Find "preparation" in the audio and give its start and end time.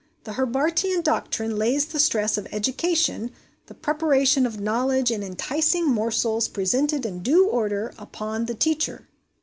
3.75-4.47